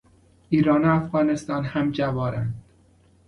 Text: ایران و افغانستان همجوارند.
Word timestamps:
ایران 0.49 0.85
و 0.85 0.95
افغانستان 1.03 1.65
همجوارند. 1.65 2.55